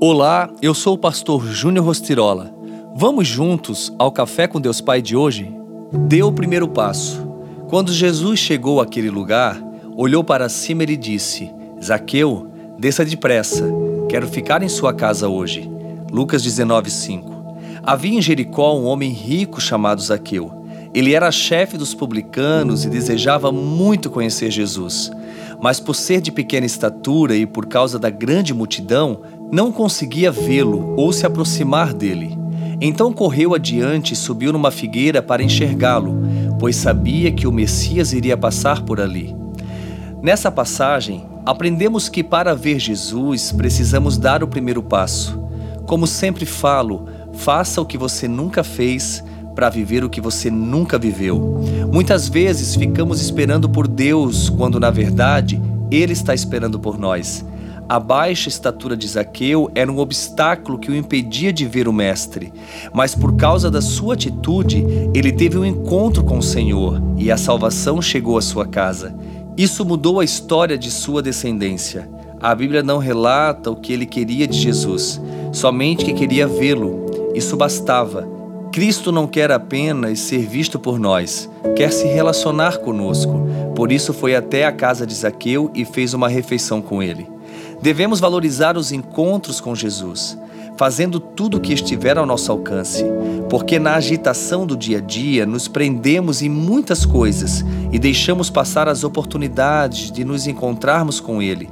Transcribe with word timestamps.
Olá, 0.00 0.50
eu 0.60 0.74
sou 0.74 0.94
o 0.94 0.98
pastor 0.98 1.46
Júnior 1.46 1.86
Rostirola. 1.86 2.52
Vamos 2.96 3.28
juntos 3.28 3.92
ao 3.96 4.10
Café 4.10 4.46
com 4.48 4.60
Deus 4.60 4.80
Pai 4.80 5.00
de 5.00 5.16
hoje? 5.16 5.54
Dê 5.92 6.22
o 6.22 6.32
primeiro 6.32 6.66
passo. 6.68 7.26
Quando 7.68 7.92
Jesus 7.92 8.40
chegou 8.40 8.80
àquele 8.80 9.08
lugar, 9.08 9.62
olhou 9.96 10.24
para 10.24 10.48
cima 10.48 10.82
e 10.82 10.96
disse: 10.96 11.50
Zaqueu, 11.82 12.50
desça 12.76 13.04
depressa, 13.04 13.64
quero 14.08 14.26
ficar 14.26 14.62
em 14.62 14.68
sua 14.68 14.92
casa 14.92 15.28
hoje. 15.28 15.70
Lucas 16.10 16.42
19:5. 16.42 17.32
Havia 17.82 18.18
em 18.18 18.22
Jericó 18.22 18.76
um 18.76 18.86
homem 18.86 19.10
rico 19.10 19.60
chamado 19.60 20.02
Zaqueu. 20.02 20.64
Ele 20.92 21.12
era 21.12 21.30
chefe 21.32 21.76
dos 21.76 21.94
publicanos 21.94 22.84
e 22.84 22.88
desejava 22.88 23.50
muito 23.50 24.10
conhecer 24.10 24.50
Jesus. 24.50 25.10
Mas 25.60 25.80
por 25.80 25.94
ser 25.94 26.20
de 26.20 26.30
pequena 26.30 26.66
estatura 26.66 27.34
e 27.34 27.46
por 27.46 27.66
causa 27.66 27.98
da 27.98 28.10
grande 28.10 28.54
multidão, 28.54 29.22
não 29.54 29.70
conseguia 29.70 30.32
vê-lo 30.32 30.94
ou 30.96 31.12
se 31.12 31.24
aproximar 31.24 31.94
dele. 31.94 32.36
Então 32.80 33.12
correu 33.12 33.54
adiante 33.54 34.12
e 34.12 34.16
subiu 34.16 34.52
numa 34.52 34.72
figueira 34.72 35.22
para 35.22 35.44
enxergá-lo, 35.44 36.18
pois 36.58 36.74
sabia 36.74 37.30
que 37.30 37.46
o 37.46 37.52
Messias 37.52 38.12
iria 38.12 38.36
passar 38.36 38.82
por 38.82 39.00
ali. 39.00 39.32
Nessa 40.20 40.50
passagem, 40.50 41.24
aprendemos 41.46 42.08
que 42.08 42.24
para 42.24 42.52
ver 42.52 42.80
Jesus 42.80 43.52
precisamos 43.52 44.18
dar 44.18 44.42
o 44.42 44.48
primeiro 44.48 44.82
passo. 44.82 45.38
Como 45.86 46.04
sempre 46.04 46.44
falo, 46.44 47.06
faça 47.34 47.80
o 47.80 47.86
que 47.86 47.96
você 47.96 48.26
nunca 48.26 48.64
fez 48.64 49.22
para 49.54 49.70
viver 49.70 50.02
o 50.02 50.10
que 50.10 50.20
você 50.20 50.50
nunca 50.50 50.98
viveu. 50.98 51.62
Muitas 51.92 52.28
vezes 52.28 52.74
ficamos 52.74 53.20
esperando 53.20 53.68
por 53.68 53.86
Deus 53.86 54.50
quando 54.50 54.80
na 54.80 54.90
verdade 54.90 55.62
Ele 55.92 56.12
está 56.12 56.34
esperando 56.34 56.80
por 56.80 56.98
nós. 56.98 57.44
A 57.86 58.00
baixa 58.00 58.48
estatura 58.48 58.96
de 58.96 59.06
Zaqueu 59.06 59.70
era 59.74 59.92
um 59.92 59.98
obstáculo 59.98 60.78
que 60.78 60.90
o 60.90 60.96
impedia 60.96 61.52
de 61.52 61.66
ver 61.66 61.86
o 61.86 61.92
Mestre, 61.92 62.50
mas 62.94 63.14
por 63.14 63.36
causa 63.36 63.70
da 63.70 63.82
sua 63.82 64.14
atitude, 64.14 64.86
ele 65.14 65.30
teve 65.30 65.58
um 65.58 65.66
encontro 65.66 66.24
com 66.24 66.38
o 66.38 66.42
Senhor 66.42 67.02
e 67.18 67.30
a 67.30 67.36
salvação 67.36 68.00
chegou 68.00 68.38
à 68.38 68.42
sua 68.42 68.66
casa. 68.66 69.14
Isso 69.54 69.84
mudou 69.84 70.18
a 70.18 70.24
história 70.24 70.78
de 70.78 70.90
sua 70.90 71.20
descendência. 71.20 72.08
A 72.40 72.54
Bíblia 72.54 72.82
não 72.82 72.96
relata 72.96 73.70
o 73.70 73.76
que 73.76 73.92
ele 73.92 74.06
queria 74.06 74.48
de 74.48 74.58
Jesus, 74.58 75.20
somente 75.52 76.06
que 76.06 76.14
queria 76.14 76.46
vê-lo. 76.46 77.04
Isso 77.34 77.54
bastava. 77.54 78.26
Cristo 78.72 79.12
não 79.12 79.26
quer 79.26 79.52
apenas 79.52 80.20
ser 80.20 80.46
visto 80.46 80.78
por 80.78 80.98
nós, 80.98 81.50
quer 81.76 81.92
se 81.92 82.06
relacionar 82.06 82.78
conosco. 82.78 83.46
Por 83.76 83.92
isso 83.92 84.14
foi 84.14 84.34
até 84.34 84.64
a 84.64 84.72
casa 84.72 85.06
de 85.06 85.14
Zaqueu 85.14 85.70
e 85.74 85.84
fez 85.84 86.14
uma 86.14 86.28
refeição 86.28 86.80
com 86.80 87.02
ele. 87.02 87.33
Devemos 87.84 88.18
valorizar 88.18 88.78
os 88.78 88.92
encontros 88.92 89.60
com 89.60 89.74
Jesus, 89.74 90.38
fazendo 90.74 91.20
tudo 91.20 91.58
o 91.58 91.60
que 91.60 91.74
estiver 91.74 92.16
ao 92.16 92.24
nosso 92.24 92.50
alcance, 92.50 93.04
porque 93.50 93.78
na 93.78 93.96
agitação 93.96 94.66
do 94.66 94.74
dia 94.74 94.96
a 94.96 95.00
dia 95.02 95.44
nos 95.44 95.68
prendemos 95.68 96.40
em 96.40 96.48
muitas 96.48 97.04
coisas 97.04 97.62
e 97.92 97.98
deixamos 97.98 98.48
passar 98.48 98.88
as 98.88 99.04
oportunidades 99.04 100.10
de 100.10 100.24
nos 100.24 100.46
encontrarmos 100.46 101.20
com 101.20 101.42
Ele. 101.42 101.68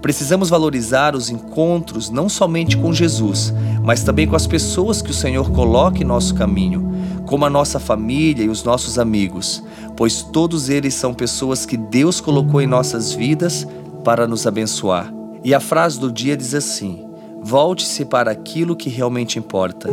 Precisamos 0.00 0.48
valorizar 0.48 1.14
os 1.14 1.28
encontros 1.28 2.08
não 2.08 2.26
somente 2.26 2.74
com 2.74 2.90
Jesus, 2.90 3.52
mas 3.84 4.02
também 4.02 4.26
com 4.26 4.36
as 4.36 4.46
pessoas 4.46 5.02
que 5.02 5.10
o 5.10 5.14
Senhor 5.14 5.50
coloca 5.50 5.98
em 5.98 6.06
nosso 6.06 6.34
caminho, 6.34 6.90
como 7.26 7.44
a 7.44 7.50
nossa 7.50 7.78
família 7.78 8.44
e 8.44 8.48
os 8.48 8.64
nossos 8.64 8.98
amigos, 8.98 9.62
pois 9.94 10.22
todos 10.22 10.70
eles 10.70 10.94
são 10.94 11.12
pessoas 11.12 11.66
que 11.66 11.76
Deus 11.76 12.18
colocou 12.18 12.62
em 12.62 12.66
nossas 12.66 13.12
vidas 13.12 13.68
para 14.02 14.26
nos 14.26 14.46
abençoar. 14.46 15.19
E 15.42 15.54
a 15.54 15.60
frase 15.60 15.98
do 15.98 16.12
dia 16.12 16.36
diz 16.36 16.54
assim: 16.54 17.08
volte-se 17.42 18.04
para 18.04 18.30
aquilo 18.30 18.76
que 18.76 18.90
realmente 18.90 19.38
importa. 19.38 19.88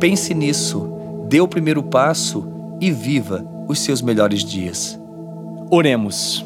Pense 0.00 0.34
nisso, 0.34 0.90
dê 1.28 1.40
o 1.40 1.48
primeiro 1.48 1.82
passo 1.82 2.46
e 2.80 2.90
viva 2.90 3.46
os 3.68 3.78
seus 3.78 4.02
melhores 4.02 4.44
dias. 4.44 4.98
Oremos. 5.70 6.44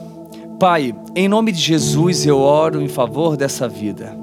Pai, 0.59 0.94
em 1.15 1.28
nome 1.28 1.53
de 1.53 1.61
Jesus 1.61 2.27
eu 2.27 2.39
oro 2.39 2.83
em 2.83 2.89
favor 2.89 3.37
dessa 3.37 3.69
vida, 3.69 4.16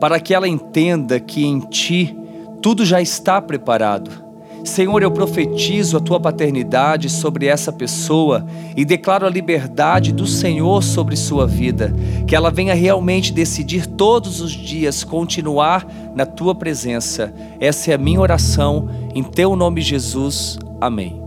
para 0.00 0.18
que 0.18 0.34
ela 0.34 0.48
entenda 0.48 1.20
que 1.20 1.44
em 1.44 1.60
Ti 1.60 2.16
tudo 2.60 2.84
já 2.84 3.00
está 3.00 3.40
preparado 3.40 4.25
Senhor, 4.66 5.02
eu 5.02 5.10
profetizo 5.10 5.96
a 5.96 6.00
tua 6.00 6.18
paternidade 6.18 7.08
sobre 7.08 7.46
essa 7.46 7.72
pessoa 7.72 8.46
e 8.76 8.84
declaro 8.84 9.26
a 9.26 9.30
liberdade 9.30 10.12
do 10.12 10.26
Senhor 10.26 10.82
sobre 10.82 11.16
sua 11.16 11.46
vida, 11.46 11.94
que 12.26 12.34
ela 12.34 12.50
venha 12.50 12.74
realmente 12.74 13.32
decidir 13.32 13.86
todos 13.86 14.40
os 14.40 14.52
dias 14.52 15.04
continuar 15.04 15.86
na 16.14 16.26
tua 16.26 16.54
presença. 16.54 17.32
Essa 17.60 17.92
é 17.92 17.94
a 17.94 17.98
minha 17.98 18.20
oração, 18.20 18.88
em 19.14 19.22
teu 19.22 19.54
nome, 19.54 19.80
Jesus. 19.80 20.58
Amém. 20.80 21.25